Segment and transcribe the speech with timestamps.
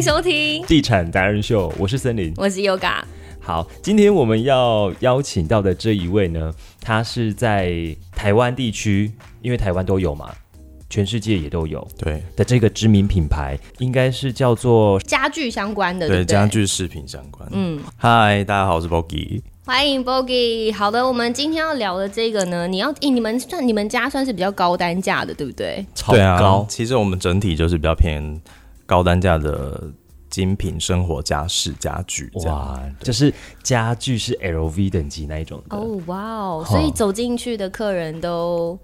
[0.00, 2.32] 迎收听地产达人秀，我是森林。
[2.38, 3.02] 我是 Yoga。
[3.38, 6.50] 好，今天我们要邀请到的这一位呢，
[6.80, 9.12] 他是在台湾地区，
[9.42, 10.30] 因为台湾都有嘛，
[10.88, 16.24] 全世界也都有对的这个知名品牌，应该是叫做家具相关的，对？
[16.24, 17.46] 家具饰品相关。
[17.52, 19.42] 嗯，嗨，大家好，我是 Bogi。
[19.66, 20.72] 欢迎 Bogi。
[20.72, 25.84] 好的，我们今天要聊的这个呢，你要，诶你们算你们家算是比较高单价的，对不对？
[25.94, 28.40] 超对啊高，其实我们整体就是比较偏
[28.86, 29.80] 高单价的
[30.30, 32.30] 精品生活家饰家具。
[32.46, 35.76] 哇，就是家具是 LV 等级那一种的。
[35.76, 38.78] 哦，哇哦，所以走进去的客人都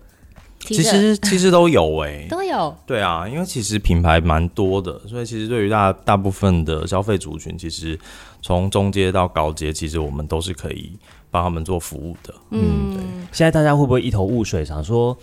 [0.58, 7.98] 其实其实都有哎、 都有，对啊，因为其实品牌蛮多的，所以其实对于大大部分的消费族群，其实
[8.42, 10.98] 从中阶到高阶，其实我们都是可以
[11.30, 12.34] 帮他们做服务的。
[12.50, 15.16] 嗯，对现在大家会不会一头雾水，想说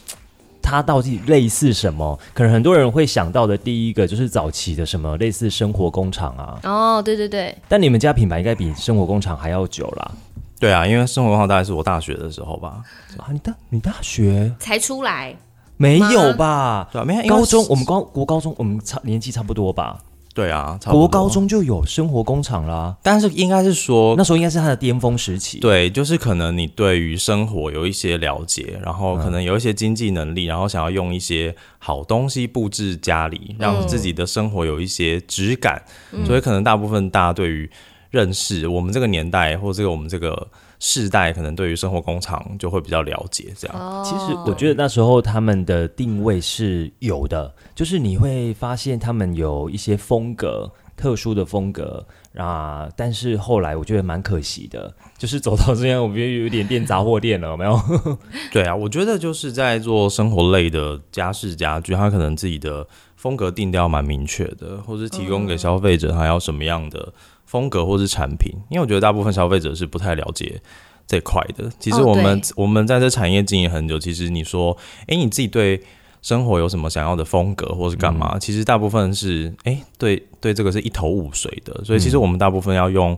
[0.63, 2.17] 它到底类似什么？
[2.33, 10.11] 可能很多人会想到的第一个就是早期的什么类似生活工厂啊，哦，对对对，但你们家品牌应该比生活工厂还要久啦。
[10.59, 12.81] 对啊，因为生活工厂大概是我大学的时候吧。
[13.17, 15.35] 啊，你大你大学才出来，
[15.75, 16.87] 没有吧？
[16.91, 19.99] 对啊，没有高中我们高国高中我们差年纪差不多吧？
[20.33, 21.01] 对啊，差不多。
[21.01, 35.81] 国高，中就有生活工厂啦，但是应该是说那时候应该是他的巅峰时期。，对，就是可能你对于生活有一些了解，然后可能有一些经济能力，然后想要用一些好东西布置家里，让自己的生活有一些质感，
[36.25, 37.69] 所以可能大部分大家对于
[38.09, 40.47] 认识我们这个年代或这个我们这个
[40.85, 43.79] 世代，可能对于生活工厂就会比较了解，这样。
[43.79, 50.69] 哦，其实我觉得那时候他们的定位是有的，就是你会发现他们有一些风格。
[50.95, 57.77] 特殊的风格啊，但是后来我觉得蛮可惜的，就是走到这样，我觉得有点变杂货店了，有没有？
[58.53, 62.87] 对啊，我觉得就是在做生活类的家饰家具，他可能自己的
[63.23, 67.13] 风格定调蛮明确的，或是提供给消费者他要什么样的
[67.45, 68.51] 风格或是产品。
[68.69, 70.61] 因为我觉得大部分消费者是不太了解
[71.07, 71.71] 这块的。
[71.79, 74.75] 其实哦我们、对我们在这产业经营很久，其实你说，
[75.07, 75.81] 诶，你自己对
[76.21, 78.37] 生活有什么想要的风格，或是干嘛？
[78.37, 81.81] 其实大部分是，诶，对对，这个是一头雾水的。
[81.85, 83.17] 所以其实我们大部分要用。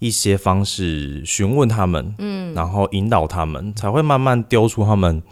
[0.00, 5.22] 一些方式询问他们，嗯，然后引导他们，才会慢慢丢出他们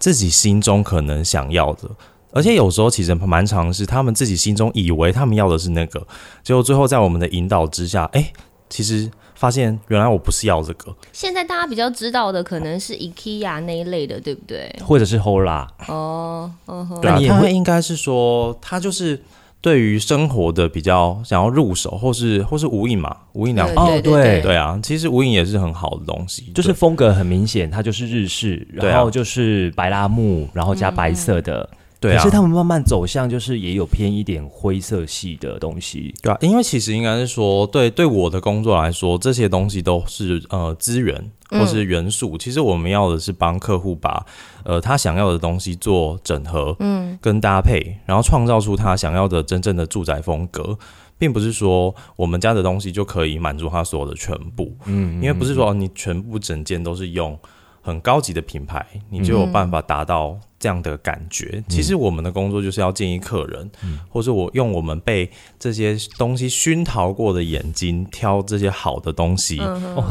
[0.00, 1.88] 自己心中可能想要的。
[2.32, 6.06] 而且有时候其实蛮常是他们自己心中以为他们要的是那个，
[6.42, 8.30] 结果最后在我们的引导之下，哎、
[8.68, 10.94] 其实发现原来我不是要这个。
[11.12, 14.74] 现在大家比较知道的可能是 IKEA 那一类的，对不对？
[14.84, 19.22] 或者是 Hola，哦，哦，对啊那你，也会应该是说他就是
[19.62, 23.76] 对于生活的比较想要入手，或是或是无印嘛，无印良品。
[23.76, 31.68] 哦对对对对啊，其实无印也是很好的东西，就是风格很明显，它就是日式，然后就是白蜡木，然后加白色的。
[31.98, 36.14] 对啊可是他们慢慢走向，就是也有偏一点灰色系的东西。
[36.22, 42.36] 对啊，因为其实应该是说，对对我的工作来说，这些东西都是呃资源或是元素。
[42.36, 44.24] 其实我们要的是帮客户把
[44.64, 50.78] 呃他想要的东西做整合，嗯，跟搭配，然后创造出他想要的真正的住宅风格，
[51.16, 54.76] 并不是说我们家的东西就可以满足他所有的全部。
[54.84, 57.38] 嗯，因为不是说哦你全部整件都是用
[57.86, 61.62] 很高级的品牌，你就有办法达到这样的感觉。
[61.68, 63.70] 其实我们的工作就是要建议客人，
[64.08, 69.58] 或者我用我们被这些东西熏陶过的眼睛挑这些好的东西，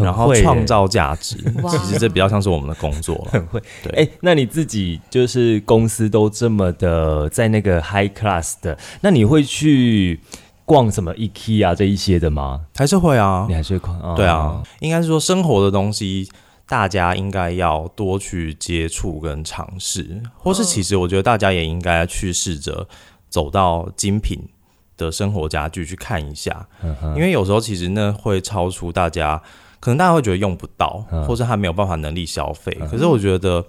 [0.02, 1.36] 然后创造价值。
[1.62, 3.32] 哇其实这比较像是我们的工作了。
[3.32, 3.62] 很会。
[3.84, 10.22] 对哎、那你自己就是公司都这么的在那个 high class 的，那你会去
[10.64, 12.62] 逛什么 IKEA 这一些的吗？
[12.78, 14.00] 还是会啊你，还是会逛？
[14.00, 16.30] 哦对啊，应该是说生活的东西。
[16.68, 22.88] 大家应该要多去接触跟尝试，或是其实我觉得大家也应该去试着
[23.30, 24.40] 走到精品
[24.98, 26.68] 的生活家具去看一下，
[27.16, 29.42] 因为有时候其实那会超出大家，
[29.80, 32.72] 可能大家会觉得用不到，或是他没有办法能力消费。
[32.90, 33.64] 可是我觉得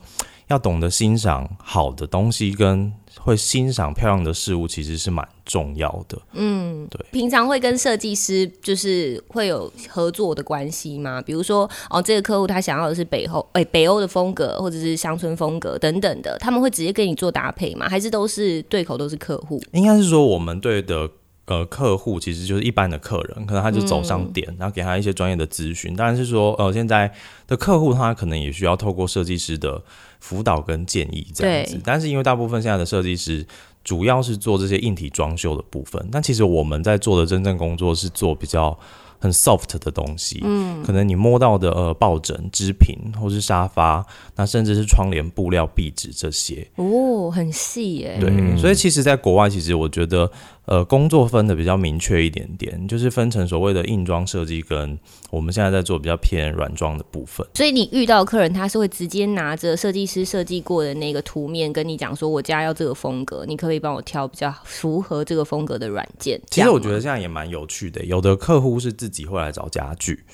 [0.47, 2.91] 要懂得欣赏好的东西，跟
[3.21, 6.19] 会欣赏漂亮的事物，其实是蛮重要的。
[6.33, 11.21] 嗯，对平常会跟设计师就是会有合作的关系吗？
[11.21, 17.89] 比如说，哦，这个客户他想要的是北欧，哎、北欧的风格，或者是乡村风格等等的，他们会直接跟你做搭配吗？
[17.89, 19.61] 还是都是对口都是客户？
[19.73, 21.09] 应该是说我们对的
[21.47, 25.97] 呃客户其实就是一般的客人，可能他就走上点，然后给他一些专业的咨询。
[25.97, 27.13] 当然是说呃现在
[27.47, 29.83] 的客户他可能也需要透过设计师的
[30.21, 31.81] 辅导跟建议这样子。
[31.85, 33.47] 但是因为大部分现在的设计师
[33.83, 38.79] 主要是做这些硬体装修的部分，但其实我们在做的真正工作是做比较。
[39.19, 48.19] 很很 soft 的东西，嗯，可能你摸到的呃抱枕、织品或是沙发，那甚至是窗帘、布料、壁纸这些，哦，很细耶。
[48.21, 50.31] 对，嗯所以其实，在国外，其实我觉得，
[50.67, 54.97] 呃，工作分的比较明确一点点，就是分成所谓的硬装设计跟
[55.31, 57.45] 我们现在在做比较偏软装的部分。
[57.55, 66.41] 所以你遇到客人，他是会直接拿着设计师设计过的那个图面跟你讲说，我家要这个风格，你可不可以帮我挑比较符合这个风格的软件？
[66.51, 70.25] 其实我觉得这样也蛮有趣的，有的客户是自己会来找家具。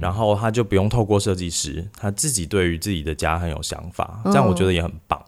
[0.00, 5.18] 然后他就不用透过设计师，他自己对于自己的家很有想法，这样我觉得也很棒。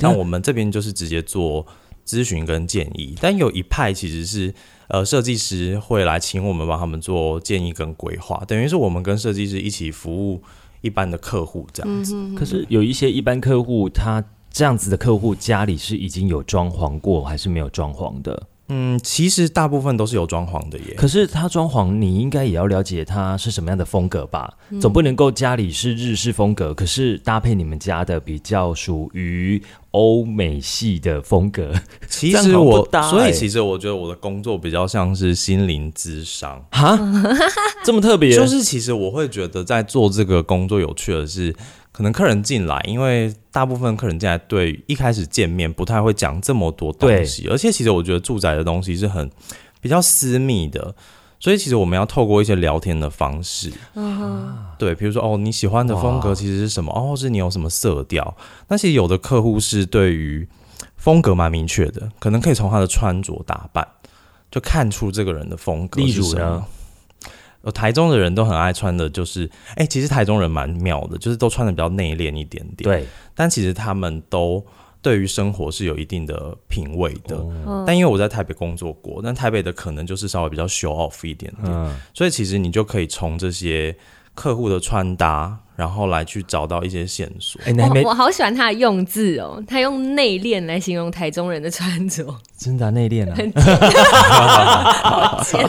[0.00, 1.64] 像我们这边就是直接做
[2.04, 4.52] 咨询跟建议，但有一派其实是
[4.88, 10.42] 呃设计师会来请我们帮他们做建议跟规划，等于是我们跟设计师一起服务
[10.80, 12.16] 一般的客户这样子。
[12.34, 18.48] 可是有一些一般客户，他这样子的客户家里是已经有装潢过，还是没有装潢的？
[18.68, 20.94] 嗯，其实大部分都是有装潢的耶。
[20.96, 24.52] 可是他装潢，你应该也要了解他是什么样的风格吧？
[24.80, 29.62] 总不能够家里是日式风格，可是搭配你们家的比较属于
[29.92, 31.72] 欧美系的风格。
[32.08, 36.62] 其实我 所以欸其实我觉得我的工作比较像是心灵咨商。
[36.72, 36.98] 哈，
[37.84, 38.36] 这么特别？
[38.36, 41.54] 就是其实我会觉得在做这个工作有趣的是，
[41.98, 49.28] 可能客人进来，因为大部分客人进来对一开始见面不太会讲这么多东西，而且其实我觉得住宅的东西是很
[49.80, 50.94] 比较私密的。
[51.40, 53.72] 所以其实我们要透过一些聊天的方式，
[54.78, 58.36] 对，比如说哦你喜欢的风格其实是什么，哦，或是你有什么色调。
[58.68, 60.46] 那其实有的客户是对于
[60.96, 63.84] 风格蛮明确的，可能可以从他的穿着打扮
[64.52, 66.64] 就看出这个人的风格例是什么如呢。
[67.68, 74.64] 呃，台中的人都很爱穿的，就是，哎、其实台中人蛮妙的，就是都穿的比较内敛一点点。，对，但其实他们都
[75.02, 77.36] 对于生活是有一定的品味的。
[77.36, 83.94] 哦但因为我在台北工作过，但台北的可能就是稍微比较 show off 一点点，嗯，所以其实你就可以从这些
[84.34, 87.60] 客户的穿搭，然后来去找到一些线索。
[87.64, 92.26] 我我好喜欢他的用字哦，他用内敛来形容台中人的穿着，
[92.58, 93.36] 真的啊内敛啊？
[94.92, 95.64] 好贱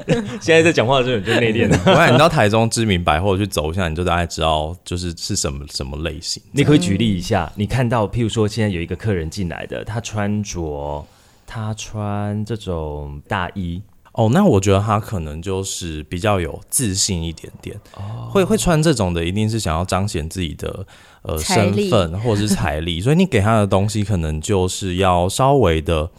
[0.40, 1.78] 现在在讲话的时候你就内敛了。
[1.84, 6.42] 我看你到台中知名百货去走一下，你就大概知道就是是什么什么类型。
[6.52, 11.04] 你可以举例一下，你看到，譬如说，现在有一个客人进来的，他穿着，
[11.46, 13.82] 他穿这种大衣，
[14.16, 18.30] 哦，那我觉得他可能就是比较有自信一点点，哦。
[18.30, 20.86] 会会穿这种的，一定是想要彰显自己的
[21.20, 26.10] 呃身份或者是财力，所以你给他的东西可能就是要稍微的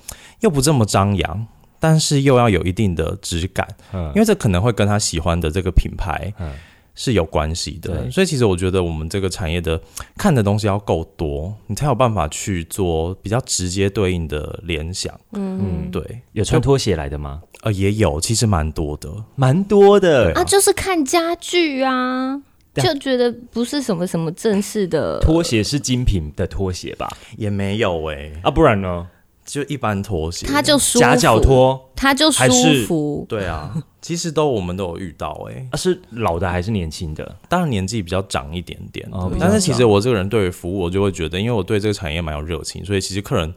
[0.41, 1.47] 又不这么张扬，
[1.79, 4.11] 但是又要有一定的质感，嗯。
[4.15, 6.51] 因为这可能会跟他喜欢的这个品牌嗯
[6.97, 8.11] 是有关系的。
[8.11, 9.79] 所以其实我觉得我们这个产业的
[10.17, 15.17] 看的东西要够多，你才有办法去做比较直接对应的联想。
[15.31, 17.41] 嗯，对，有穿拖鞋来的吗？
[17.61, 19.09] 呃，也有，其实蛮多的。
[19.35, 22.41] 蛮多的对啊，就是看家具啊
[22.75, 27.09] 就觉得不是什么什么正式的拖鞋是精品的拖鞋吧？
[27.35, 29.07] 也没有哎、啊，不然呢？
[29.47, 30.45] 就一般拖鞋。
[30.45, 32.43] 他就舒服，夹脚拖他就舒
[32.85, 33.25] 服。
[33.27, 37.35] 对啊， 其实都我们都有遇到哎、啊，是老的还是年轻的？
[37.47, 39.09] 当然年纪比较长一点点，
[39.39, 43.51] 但是其实我这个人对于服务，我就会觉得，因为我对这个产业蛮有热情，所以其实客人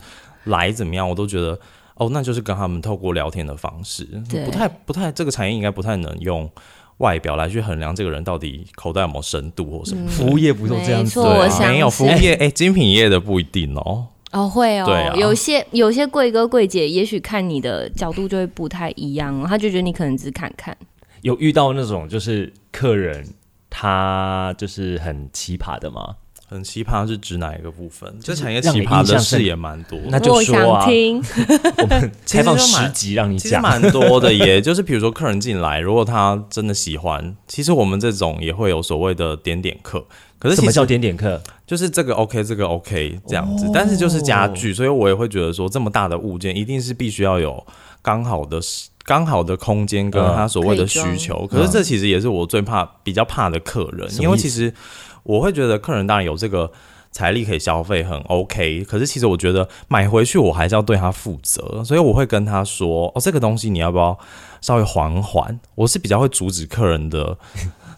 [0.45, 1.59] 来怎么样，我都觉得
[1.97, 4.05] 哦，那就是跟他们透过聊天的方式，
[4.45, 6.49] 不太不太这个产业应该不太能用
[6.99, 10.09] 外表来去衡量这个人到底口袋有没有深度或什么。
[10.09, 11.21] 服务业不都这样子
[11.61, 14.07] 没有服务业，哎、精品业的不一定哦。
[14.33, 20.77] 哦，会哦，对啊有些有些贵哥贵姐，也许看你的角度就会不太一样哦，他就觉得你可能只看看。
[21.23, 23.27] 有遇到那种就是客人
[23.69, 26.17] 他就是很奇葩的吗？
[26.51, 28.13] 很奇葩是指哪一个部分？
[28.21, 29.97] 这产业奇葩的事也蛮多。
[30.09, 31.23] 那就说啊想，听，
[31.79, 33.43] 我们 开放十集让你讲。
[33.43, 40.05] 其实蛮多的耶， 就是比如说客人进来，如果他真的喜欢，其实我们这种也会有所谓的点点课。
[40.41, 41.41] 可是什么叫点点课？
[41.67, 47.65] 就是这个 OK，这个 OK 这样子，哦但是就是家具，所以我也会觉得说，这么大的物件一定是必须要有
[48.03, 48.59] 刚好的
[49.05, 51.47] 刚好的空间跟嗯他所谓的需求。
[51.47, 54.73] 可是这其实也是我最怕比较怕的客人，因为其实
[55.23, 56.71] 我会觉得客人当然有这个。
[57.13, 64.17] 财力可以消费很 OK，可是其实我觉得买回去我还是要对他负责，所以我会跟他说：“哦，这个东西你要不要
[64.61, 67.37] 稍微缓缓？”我是比较会阻止客人的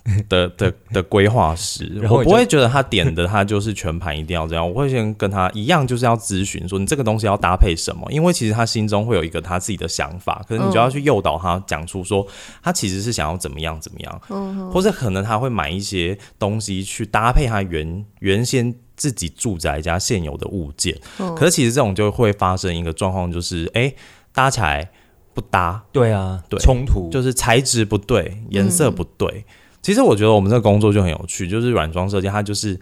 [0.28, 12.26] 的的的规划师，然后我不会觉得他点的他就是全盘一定要这样，我会先跟他一样，就是要咨询说你这个东西要搭配什么，因为其实他心中会有一个他自己的想法，可是你就要去诱导他讲出说
[12.62, 20.98] 他其实是想要怎么样怎么样，或者可能他会买一些东西去搭配他原原先自己住宅加现有的物件，
[21.36, 23.94] 可是其实这种就会发生一个状况，就是哎、
[24.34, 24.90] 搭起来
[25.32, 29.44] 不搭，对啊，对冲突就是材质不对，颜色不对。
[29.82, 32.78] 其实我觉得我们这个工作就很有趣，就是软装设计，它就是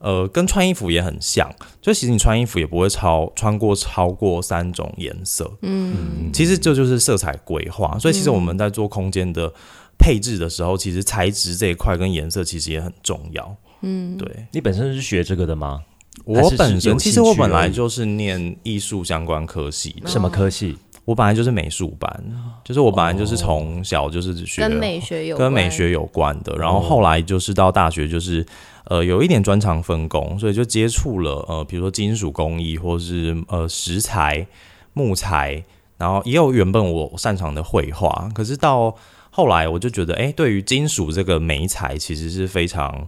[0.00, 1.48] 呃跟穿衣服也很像，
[1.80, 7.96] 就其实你穿衣服也不会超穿过超过三种颜色，嗯，其实这就是色彩规划。
[7.98, 9.52] 所以其实我们在做空间的
[9.96, 14.46] 配置的时候，其实材质这一块跟颜色其实也很重要，嗯，对。
[14.50, 15.82] 你本身是学这个的吗？
[16.24, 20.76] 我本身其实我本来就是念艺术相关科系的，什么科系？
[21.04, 22.24] 我本来就是美术班，
[22.64, 28.46] 就是我本来就是从小就是学跟美学有跟美关学有关的，然后后来就是到大学就是
[28.84, 34.46] 呃有一点专长分工，所以就接触了呃比如说金属工艺或是呃石材、
[34.92, 35.64] 木材，
[35.96, 38.94] 然后也有原本我擅长的绘画，可是到
[39.30, 43.06] 后来我就觉得，哎、对于金属这个美材其实是非常。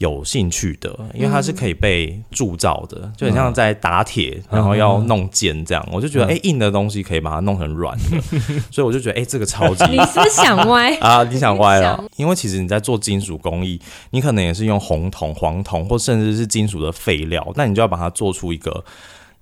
[0.00, 5.88] 有兴趣的，因为它是可以被铸造的，就很像在打铁，然后要弄剑这样。
[5.92, 8.18] 我就觉得，哎、硬的东西可以把它弄成软的，
[8.72, 10.96] 所以我就觉得，哎、这个超级你是不是想歪？
[11.00, 13.78] 啊，你想歪了，因为其实你在做金属工艺，
[14.10, 18.82] 你可能也是用红铜、黄铜，或甚至是金属的废料，那你就要把它做出一个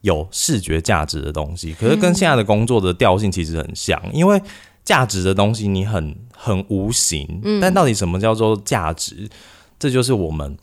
[0.00, 1.72] 有视觉价值的东西。
[1.78, 4.42] 可是跟现在的工作的调性其实很像，因为
[4.84, 9.28] 价值的东西你很很无形，但到底什么叫做价值，
[9.78, 10.56] 这就是我们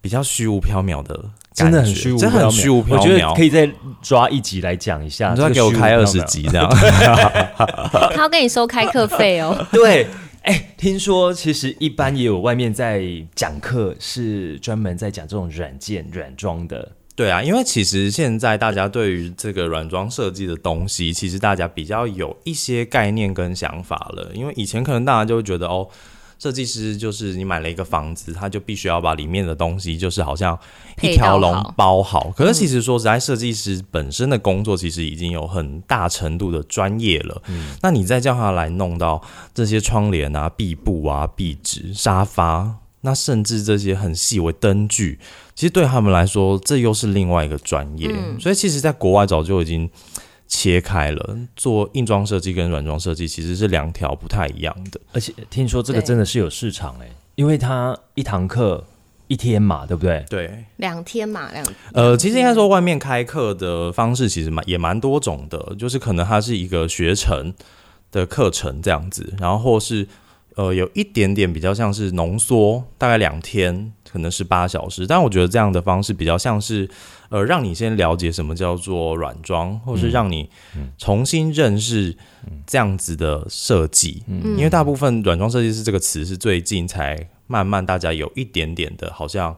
[0.00, 3.34] 比较虚无缥缈的感觉，真的很虚无缥缈，真的很虚无缥我觉得缈。
[3.36, 3.70] 可以再
[4.02, 5.30] 抓一集来讲一下。
[5.30, 6.68] 你说要给我开二十集这样？
[8.14, 9.66] 他要跟你收开课费哦。
[9.72, 10.06] 对，
[10.42, 13.04] 哎、听说其实一般也有外面在
[13.34, 16.92] 讲课，是专门在讲这种软件软装的。
[17.16, 24.32] 对啊，因为其实现在大家对于这个软装设计的东西，其实大家比较有一些概念跟想法了。
[24.34, 25.88] 因为以前可能大家就会觉得哦，
[26.38, 30.58] 设计师就是你买了一个房子，他就必须要把里面的东西就是好像
[31.02, 32.32] 一条龙包好。
[32.36, 37.42] 可是其实说实在，设计师本身的工作其实已经有很大程度的专业了。
[37.48, 39.22] 嗯那你再叫他来弄到
[39.54, 42.76] 这些窗帘啊、壁布啊、壁纸、沙发。
[43.06, 45.18] 那甚至这些很细微灯具，
[45.54, 48.10] 其实对他们来说，这又是另外一个专业。
[48.40, 49.86] 所以其实，在国外早就已经
[50.56, 55.00] 切开了，做硬装设计跟软装设计其实是两条不太一样的。
[55.12, 58.84] 而且听说这个真的是有市场哎、因为它一堂课
[59.26, 60.24] 一天嘛，对不对？
[60.30, 67.52] 对，两天嘛，两呃，其实应该说，外面开课的方式其实蛮也蛮多种的，就是可能它是一个学程
[68.12, 70.06] 的课程这样子，然后或是
[70.54, 75.04] 呃有一点点比较像是浓缩，大概两天，可能是八小时。
[75.04, 76.88] 但我觉得这样的方式比较像是
[77.28, 80.50] 呃让你先了解什么叫做软装，或是让你
[80.98, 82.16] 重新认识
[82.66, 84.22] 这样子的设计。
[84.26, 89.56] 因为大部分软装设计师这个词是最近才慢慢大家有一点点的好像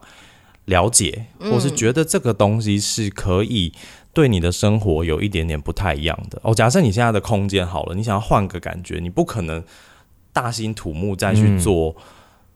[0.65, 3.71] 了解，或是觉得这个东西是可以
[4.13, 6.39] 对你的生活有一点点不太一样的。
[6.43, 9.63] 哦，假设你现在的空间好了，你想要换个感觉，你不可能
[10.33, 11.95] 大兴土木再去做、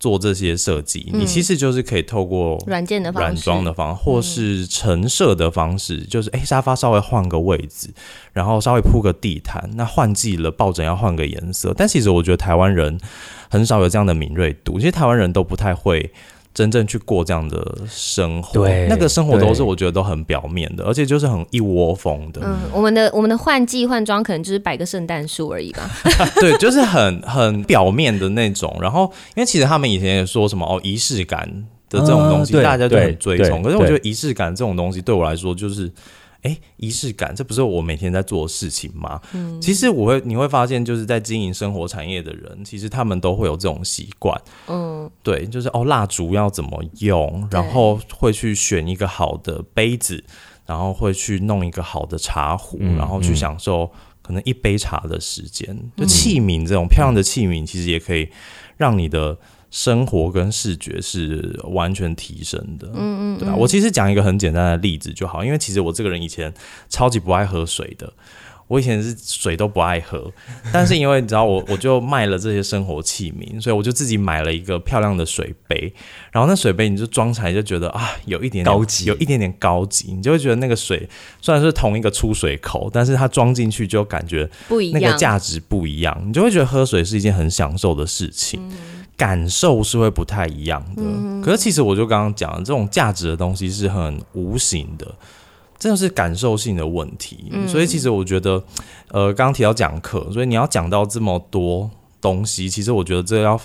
[0.01, 7.87] 做这些设计，你其实就是可以透过软件的方式，软装的方式，或是陈设的方式，就是诶沙发稍微换个位置，
[8.33, 11.71] 然后稍微铺个地毯，那换季了抱枕要换个颜色。
[11.77, 12.99] 但其实我觉得台湾人
[13.47, 16.11] 很少有这样的敏锐度，其实台湾人都不太会。
[16.53, 25.89] 真正去过这样的生活，对那个生活都是我觉得都很表面的，而且就是很一窝蜂的，嗯，我们的我们的换季换装可能就是摆个圣诞树而已吧。
[26.41, 28.77] 对，就是很很表面的那种。
[28.81, 29.03] 然后，
[29.35, 31.47] 因为其实他们以前也说什么哦，仪式感
[31.89, 33.61] 的这种东西，啊大家都很追崇。
[33.63, 35.89] 可是我觉得仪式感这种东西对我来说，就是，
[36.41, 39.21] 哎，仪式感，这不是我每天在做的事情吗？
[39.33, 44.39] 嗯其实我会你会发现，就是在经营生活产业的人，其实他们都会有这种习惯。
[44.67, 50.23] 嗯，对，就是哦，蜡烛要怎么用，然后会去选一个好的杯子，
[50.65, 53.91] 然后会去弄一个好的茶壶，嗯然后去嗯享受
[54.23, 55.77] 可能一杯茶的时间。
[55.95, 58.27] 就器皿这种漂亮的器皿，其实也可以
[58.77, 59.37] 让你的
[59.71, 62.87] 生活跟视觉是完全提升的。
[62.93, 63.55] 嗯嗯，对啊。
[63.55, 66.53] 我其实讲一个很简单的例子就好，因为其实我这个人以前
[66.89, 68.13] 超级不爱喝水的。
[68.67, 70.31] 我以前是水都不爱喝，
[70.71, 75.93] 但是因为你知道我，我就卖了这些生活器皿，所以我就自己买了一个漂亮的水杯。
[76.31, 81.05] 然后那水杯你就装起来就觉得啊，有一点点高级有一点点高级，你就会觉得那个水
[81.41, 85.11] 虽然是同一个出水口，但是它装进去就感觉那不一样。
[85.11, 88.71] 个价值不一样，你就会觉得喝水是一件很享受的事情，
[89.21, 91.03] 感受是会不太一样的。
[91.43, 95.05] 可是其实我就刚刚讲的，这种价值的东西是很无形的。
[95.77, 98.63] 真的是感受性的问题，所以其实我觉得，
[99.09, 101.87] 呃，刚刚提到讲课，所以你要讲到这么多
[102.19, 103.59] 东西，其实我觉得这要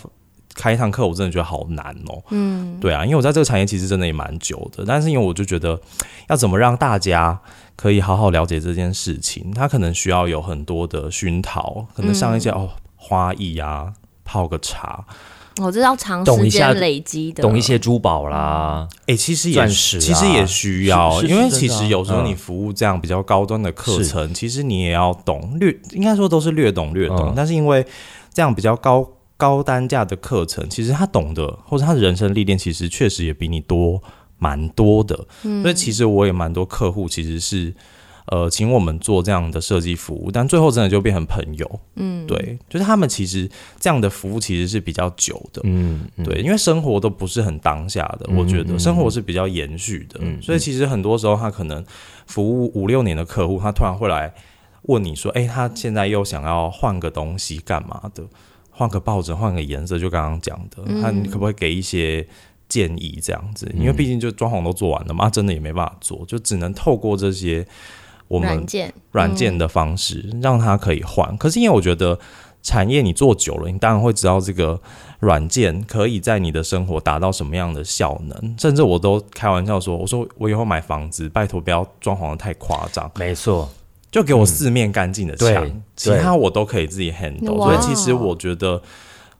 [0.54, 2.22] 开一堂课，我真的觉得好难哦。
[2.30, 5.80] 嗯，对啊，因为我在这个产业其实真的也蛮久的，但是因为我就觉得
[6.28, 7.40] 要怎么让大家
[7.76, 13.92] 可以好好了解这件事情，它可能需要有很多的熏陶，可能像一些、哦花艺啊，
[14.24, 15.04] 泡个茶，
[15.62, 27.84] 我知道长懂一下时间累积的，懂一些珠宝啦，哎、其实也钻石啊其实也需要，是是因为其实有时候嗯你服务这样比较高端的课程，其实你也要懂略，应该说都是略懂略懂，嗯但是因为
[28.32, 34.02] 这样比较高高单价的课程，其实他懂得或者他的人生历练，其实确实也比你多
[34.38, 35.16] 蛮多的，
[35.62, 37.74] 所以其实我也蛮多客户其实是。
[38.26, 41.80] 呃，请我们做这样的设计服务，但最后真的就变成朋友。
[41.94, 45.60] 嗯，对，就是他们其实这样的服务其实是比较久的。
[45.64, 46.24] 嗯，嗯。
[46.24, 51.84] 对，因为生活都不是很当下的，我觉得生活是比较延续的，所以其实很多时候他可能
[52.26, 54.34] 服务五六年的客户，他突然会来
[54.82, 58.24] 问你说：“哎、他现在又想要换个东西干嘛的？
[58.70, 62.26] 换个抱枕，换个颜色，就刚刚讲的，那、你可不可以给一些？”
[62.68, 63.20] 建议？
[63.22, 67.64] 这样子，因为毕竟就装潢都做完了嘛，真的也没办法做，就只能透过这些
[68.28, 71.36] 我们软件，软件的方式，让它可以换。
[71.36, 72.18] 可是因为我觉得
[72.62, 74.80] 产业你做久了，你当然会知道这个
[75.20, 78.56] 软件可以在你的生活达到什么样的效能。
[78.58, 83.68] 甚至我都开玩笑说，我说我以后买房子，拜托不要装潢的太夸张，没错，
[84.10, 87.56] 就给我四面干净的墙，对其他我都可以自己 handle。
[87.56, 88.82] 所以其实我觉得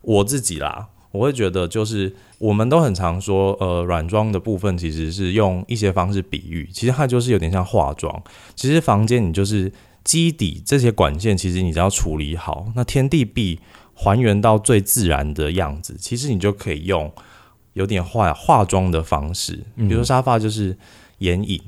[0.01, 0.87] 我自己啦。
[1.17, 8.23] 我会觉得，就是我们都很常说，呃，软装的部分其实是用一些方式比喻，其实它就是有点像化妆。
[8.55, 9.71] 其实房间你就是
[10.03, 13.59] 基底这些管线，其实你只要处理好，那天地壁
[13.93, 17.11] 还原到最自然的样子，其实你就可以用
[17.73, 20.77] 有点化化妆的方式，比如说沙发就是
[21.19, 21.59] 眼影，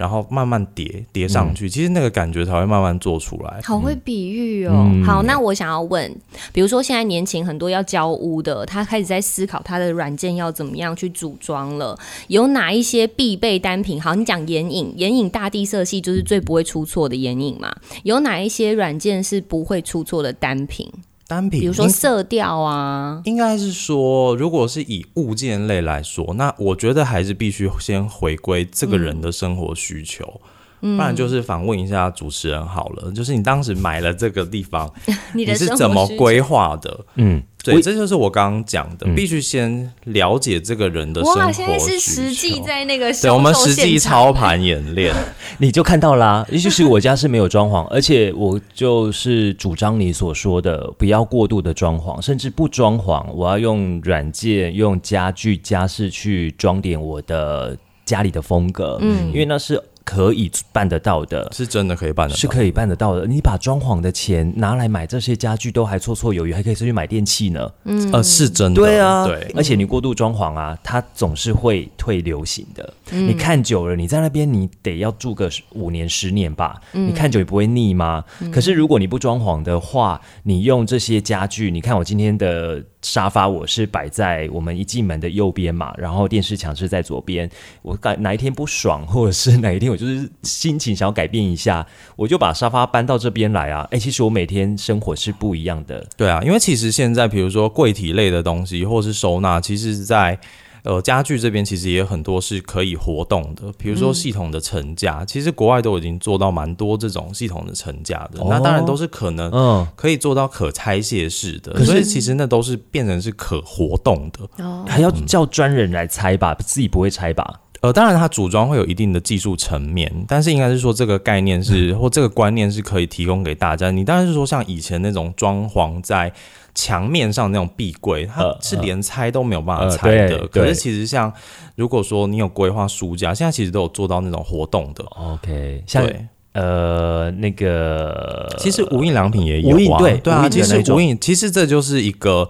[0.00, 3.60] 然后慢慢叠叠上去，其实那个感觉才会慢慢做出来。
[3.62, 4.72] 好会比喻哦。
[4.74, 6.10] 嗯好，那我想要问，
[6.54, 11.94] 比如说现在年轻很多要交屋的，他开始在思考他的软件要怎么样去组装了，
[12.28, 14.00] 有哪一些必备单品？
[14.00, 17.70] 好，你讲眼影，眼影大地色系就是最不会出错的眼影嘛。
[18.02, 20.90] 有哪一些软件是不会出错的单品？
[21.30, 30.40] 单品，比如说色调啊，应该是说，如果是以物件类来说，那我觉得还是必须先回归这个人的生活需求。
[30.80, 34.90] 不然就是访问一下主持人好了，就是你当时买了这个地方，
[35.34, 37.00] 你你是怎么规划的？
[37.16, 41.68] 嗯，对，这就是我刚刚讲的，嗯必须先了解这个人的生活哇，需求。
[41.68, 45.14] 现在是实际在那个对，我们实际操盘演练。
[45.58, 46.46] 你就看到啦。
[46.50, 58.96] 也许是我家是没有装潢，而且我就是主张你所说的，不要过度的装潢，甚至不装潢，我要用软件、用家具、家饰去装点我的家里的风格。
[59.02, 61.50] 嗯，因为那是可以办得到的。
[61.52, 63.26] 是真的可以办得到，是可以办得到的。
[63.26, 67.70] 你把装潢的钱拿来买这些家具，都还绰绰有余，还可以再去买电器呢。
[67.84, 72.94] 嗯呃，是真的，对啊，对，而且你过度装潢啊，它总是会退流行的。
[73.10, 76.80] 你看久了，你在那边你得要住个五年、十年吧。
[76.92, 78.24] 你看久也不会腻吗？
[78.52, 87.50] 可是如果你不装潢的话，你用这些家具，你看我今天的沙发，我是摆在我们一进门的右边嘛，然后电视墙是在左边。
[87.82, 91.86] 我改哪一天不爽，或者是哪一天我就是心情想要改变一下，
[92.16, 93.88] 我就把沙发搬到这边来啊。
[93.90, 96.06] 哎、其实我每天生活是不一样的。
[96.16, 100.38] 对啊，因为其实现在比如说柜体类的东西，或是收纳，其实在
[100.84, 108.40] 呃家具这边其实也有很多是可以活动的，比如说系统的成架，其实国外都已经做到蛮多这种系统的成架的。
[108.40, 114.64] 哦那当然都是可能嗯，可以做到可拆卸式的，可是所以其实那都是变成是可活动的。
[114.64, 117.60] 哦，还要叫专人来拆吧，自己不会拆吧？
[117.80, 123.90] 呃，当然它组装会有一定的技术层面，但是应该是说这个概念是、 或这个观念是可以提供给大家。
[123.90, 126.30] 你当然是说像以前那种装潢在
[126.74, 130.46] 墙面上那种壁柜，它呃是连拆都没有办法呃拆的。
[130.48, 131.32] 可是其实像
[131.74, 135.02] 如果说你有规划书架，现在其实都有做到那种活动的。
[135.04, 142.48] OK，像对，呃那个，其实无印良品也有啊，对对啊，其实无印其实这就是一个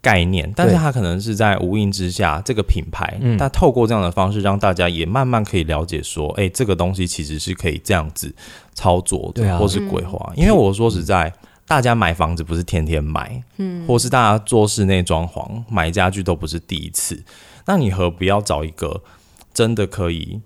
[0.00, 8.34] 概念，但是它可能是在无印之下这个品牌，嗯但透过这样的方式，让大家也慢慢可以了解说，哎、这个东西其实是可以这样子
[8.74, 10.32] 操作的，啊或是规划。
[10.36, 11.32] 因为我说实在。
[11.68, 17.20] 大家买房子不是天天买，嗯，或是大家做室内装潢、买家具都不是第一次，
[17.64, 19.02] 那你何不要找一个
[19.52, 20.40] 真的可以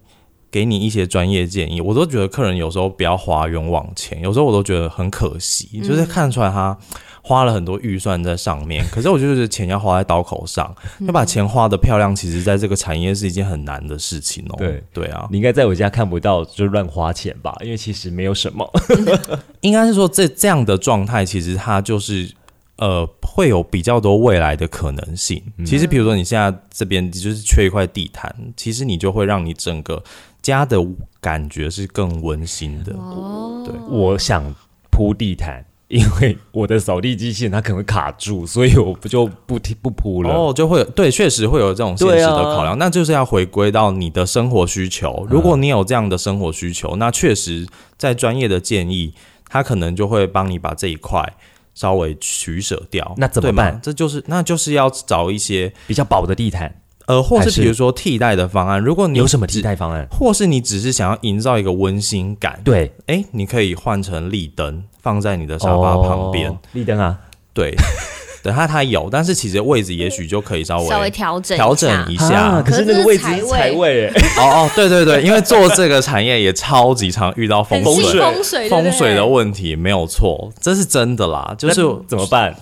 [0.51, 1.81] 给你一些专业建议？
[1.81, 6.77] 我都觉得客人有时候不要花冤枉钱，有时候我都觉得很可惜，就是看出来他
[7.23, 14.57] 花了很多预算在上面， 可是我就觉得钱要花在刀口上，要把钱花的漂亮，其实在这个产业是一件很难的事情哦。
[14.59, 18.69] 对对啊，你应该在我家看不到就乱花钱吧，因为其实没有什么。
[19.61, 22.33] 应该是说这这样的状态，其实它就是
[22.77, 25.43] 呃会有比较多未来的可能性。
[25.65, 30.03] 其实，比如说你现在这边就是缺一块地毯，其实你就会让你整个
[30.43, 30.79] 家的
[31.21, 32.93] 感觉是更温馨的。
[32.95, 34.55] 哦，对我想
[34.91, 40.31] 铺地毯，因为我的扫地机器人它可能会卡住，所以我不就不踢不铺了。
[40.31, 45.27] 哦，就会有对，确实会有这种现实的考量，那就是要回归到你的生活需求。
[45.29, 49.15] 如果你有这样的生活需求，那确实在专业的建议，
[49.49, 51.35] 他可能就会帮你把这一块
[51.75, 53.15] 稍微取舍掉。
[53.17, 58.81] 那怎么办这就是那就是要找一些比较薄的地毯，呃，或是是比如说替代的方案。
[58.81, 59.61] 如果你有什么替？
[59.61, 60.07] 代方案？
[60.11, 66.49] 或是你只是想要营造一个温馨感，对，哎，你可以换成立灯放在你的沙发旁边。
[66.51, 67.19] 哦立灯啊，
[67.53, 67.75] 对，
[68.43, 72.41] 对，它它有，但是其实位置也许就可以稍微稍微调整调整一下。
[72.41, 81.55] 啊可是那个位置是财位，哎哦哦，对对对，因为做这个产业也超级常遇到风水风水，风水的问题，没有错，这是真的啦。
[81.59, 81.75] 就是
[82.07, 82.55] 怎么办？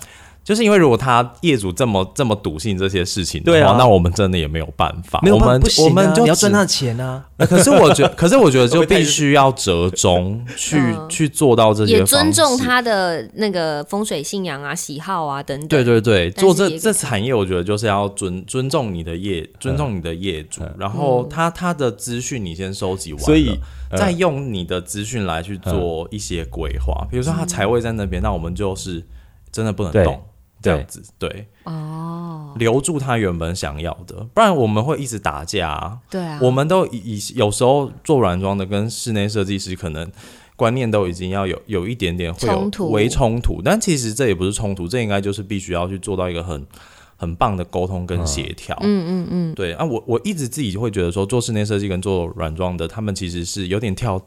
[0.49, 3.75] 就是因为如果他业主这么这么笃信这些事情的话，对啊。
[3.77, 5.19] 那我们真的也没有办法。
[5.21, 7.23] 没有办法我们不行啊我们就你要赚他的钱啊。
[7.37, 11.07] 呃可是我觉得，可是我觉得就 必须要折中 去嗯。
[11.07, 15.67] 去做到这些也，尊重他的那个风水信仰啊、喜好啊等等。
[15.67, 23.59] 对对对，但是做这这产业，我觉得就是要尊尊重你的业，尊重你的业主，然后他他的资讯你先收集完了，所以
[23.95, 27.07] 再用你的资讯来去做一些规划。
[27.11, 29.05] 比如说他财位在那边，那我们就是
[29.51, 30.03] 真的不能对。
[30.03, 30.19] 动，
[30.61, 35.97] 这样子对，哦，留住他原本想要的，不然我们会一直打架啊。
[36.09, 40.11] 对啊，我们都以以有时候做软装的跟室内设计师可能
[40.57, 42.91] 观念都已经要有有一点点会有冲突。
[42.91, 46.67] 微冲突，但其实这也不是冲突，这应该就是必须要去做到一个很
[47.15, 48.77] 很棒的沟通跟协调。
[48.81, 54.21] 嗯嗯嗯，对啊，我我一直自己会觉得说，做室内设计跟做软装的，他们其实是有点跳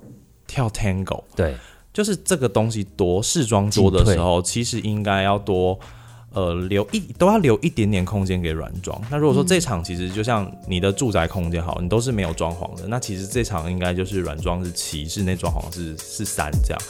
[0.47, 1.55] 跳 tango，对，
[1.92, 5.79] 就是这个东西多试装多的时候，其实应该要多。
[6.33, 9.01] 呃，留一都要留一点点空间给软装。
[9.11, 16.83] 那如果说这场其实就像你的住宅空间好，你都是没有装潢的，那其实这场应该就是软装是七，室内装潢是是三这样。